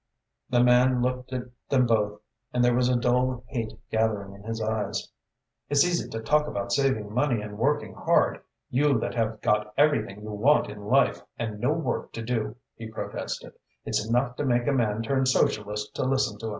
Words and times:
The 0.49 0.63
man 0.63 1.03
looked 1.03 1.31
at 1.31 1.43
them 1.69 1.85
both 1.85 2.21
and 2.51 2.65
there 2.65 2.73
was 2.73 2.89
a 2.89 2.95
dull 2.95 3.43
hate 3.45 3.73
gathering 3.91 4.33
in 4.33 4.41
his 4.41 4.59
eyes. 4.59 5.07
"It's 5.69 5.85
easy 5.85 6.09
to 6.09 6.21
talk 6.21 6.47
about 6.47 6.71
saving 6.71 7.13
money 7.13 7.39
and 7.39 7.55
working 7.59 7.93
hard, 7.93 8.41
you 8.71 8.97
that 8.97 9.13
have 9.13 9.41
got 9.41 9.75
everything 9.77 10.23
you 10.23 10.31
want 10.31 10.71
in 10.71 10.87
life 10.87 11.21
and 11.37 11.59
no 11.59 11.71
work 11.73 12.13
to 12.13 12.23
do," 12.23 12.55
he 12.75 12.87
protested 12.89 13.53
"It's 13.85 14.03
enough 14.03 14.35
to 14.37 14.43
make 14.43 14.65
a 14.65 14.71
man 14.71 15.03
turn 15.03 15.27
Socialist 15.27 15.93
to 15.93 16.03
listen 16.03 16.39
to 16.39 16.47
un." 16.47 16.49